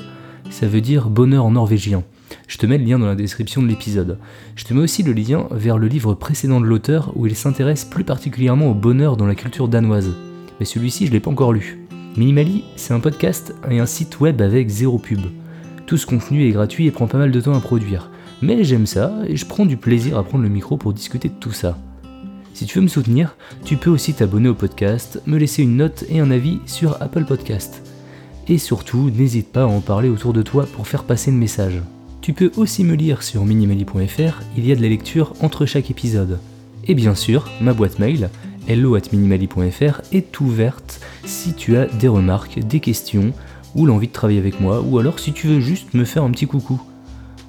Ça 0.49 0.67
veut 0.67 0.81
dire 0.81 1.11
bonheur 1.11 1.45
en 1.45 1.51
norvégien. 1.51 2.05
Je 2.49 2.59
te 2.59 2.67
mets 2.67 2.79
le 2.79 2.85
lien 2.85 2.99
dans 2.99 3.07
la 3.07 3.15
description 3.15 3.63
de 3.63 3.69
l'épisode. 3.69 4.19
Je 4.57 4.65
te 4.65 4.75
mets 4.75 4.81
aussi 4.81 5.03
le 5.03 5.13
lien 5.13 5.47
vers 5.51 5.79
le 5.79 5.89
livre 5.89 6.15
précédent 6.15 6.61
de 6.61 6.67
l'auteur 6.67 7.13
où 7.17 7.27
il 7.27 7.37
s'intéresse 7.37 7.85
plus 7.85 8.05
particulièrement 8.05 8.71
au 8.71 8.75
bonheur 8.75 9.17
dans 9.17 9.27
la 9.27 9.35
culture 9.35 9.69
danoise. 9.69 10.13
Mais 10.61 10.67
celui-ci, 10.67 11.07
je 11.07 11.13
l'ai 11.13 11.21
pas 11.21 11.31
encore 11.31 11.53
lu. 11.53 11.79
Minimali, 12.17 12.65
c'est 12.77 12.95
un 12.95 13.01
podcast 13.01 13.55
et 13.71 13.81
un 13.81 13.87
site 13.87 14.21
web 14.21 14.43
avec 14.43 14.69
zéro 14.69 14.99
pub. 14.99 15.21
Tout 15.87 15.97
ce 15.97 16.07
contenu 16.07 16.47
est 16.47 16.53
gratuit 16.53 16.87
et 16.87 16.91
prend 16.91 17.07
pas 17.07 17.19
mal 17.19 17.31
de 17.31 17.41
temps 17.41 17.55
à 17.55 17.61
produire. 17.61 18.11
Mais 18.43 18.65
j'aime 18.65 18.87
ça 18.87 19.13
et 19.27 19.37
je 19.37 19.47
prends 19.47 19.67
du 19.67 19.77
plaisir 19.77 20.19
à 20.19 20.23
prendre 20.23 20.45
le 20.45 20.51
micro 20.51 20.77
pour 20.77 20.93
discuter 20.93 21.29
de 21.29 21.35
tout 21.39 21.53
ça. 21.53 21.79
Si 22.55 22.67
tu 22.67 22.79
veux 22.79 22.83
me 22.83 22.89
soutenir, 22.89 23.37
tu 23.65 23.77
peux 23.77 23.91
aussi 23.91 24.13
t'abonner 24.13 24.49
au 24.49 24.55
podcast, 24.55 25.23
me 25.27 25.39
laisser 25.39 25.63
une 25.63 25.77
note 25.77 26.05
et 26.09 26.21
un 26.21 26.31
avis 26.31 26.61
sur 26.67 27.01
Apple 27.01 27.25
Podcast. 27.25 27.83
Et 28.49 28.59
surtout, 28.59 29.11
n'hésite 29.11 29.53
pas 29.53 29.63
à 29.63 29.67
en 29.67 29.81
parler 29.81 30.09
autour 30.09 30.33
de 30.33 30.43
toi 30.43 30.67
pour 30.75 30.87
faire 30.87 31.05
passer 31.05 31.31
le 31.31 31.37
message. 31.39 31.81
Tu 32.23 32.35
peux 32.35 32.53
aussi 32.57 32.85
me 32.85 32.95
lire 32.95 33.25
sur 33.25 33.45
minimali.fr, 33.45 34.43
il 34.57 34.65
y 34.65 34.71
a 34.71 34.77
de 34.77 34.81
la 34.81 34.89
lecture 34.89 35.35
entre 35.41 35.67
chaque 35.67 35.91
épisode. 35.91 36.39
Et 36.87 36.95
bien 36.95 37.17
sûr, 37.17 37.51
ma 37.61 37.73
boîte 37.73 37.99
mail, 37.99 38.31
hello@minimali.fr 38.69 40.03
est 40.13 40.41
ouverte 40.41 41.01
si 41.25 41.53
tu 41.53 41.77
as 41.77 41.87
des 41.87 42.07
remarques, 42.07 42.61
des 42.61 42.79
questions, 42.79 43.33
ou 43.75 43.87
l'envie 43.87 44.07
de 44.07 44.13
travailler 44.13 44.39
avec 44.39 44.61
moi, 44.61 44.83
ou 44.83 45.01
alors 45.01 45.19
si 45.19 45.33
tu 45.33 45.49
veux 45.49 45.61
juste 45.61 45.95
me 45.95 46.05
faire 46.05 46.23
un 46.23 46.31
petit 46.31 46.47
coucou. 46.47 46.81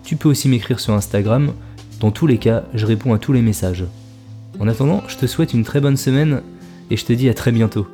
Tu 0.03 0.15
peux 0.15 0.27
aussi 0.27 0.50
m'écrire 0.50 0.80
sur 0.80 0.96
Instagram, 0.96 1.53
dans 2.00 2.10
tous 2.10 2.25
les 2.25 2.39
cas, 2.39 2.63
je 2.74 2.88
réponds 2.88 3.13
à 3.13 3.20
tous 3.20 3.32
les 3.32 3.44
messages. 3.44 3.86
En 4.60 4.68
attendant, 4.68 5.03
je 5.08 5.18
te 5.18 5.27
souhaite 5.27 5.53
une 5.53 5.63
très 5.63 5.82
bonne 5.82 5.98
semaine 5.98 6.42
et 6.89 6.98
je 6.98 7.06
te 7.06 7.13
dis 7.13 7.30
à 7.30 7.36
très 7.36 7.51
bientôt. 7.51 7.86